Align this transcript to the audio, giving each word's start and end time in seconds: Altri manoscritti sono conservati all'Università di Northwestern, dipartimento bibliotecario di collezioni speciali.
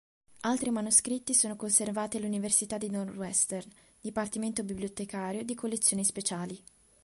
Altri 0.39 0.71
manoscritti 0.71 1.35
sono 1.35 1.55
conservati 1.55 2.17
all'Università 2.17 2.79
di 2.79 2.89
Northwestern, 2.89 3.69
dipartimento 4.01 4.63
bibliotecario 4.63 5.43
di 5.43 5.53
collezioni 5.53 6.03
speciali. 6.03 6.59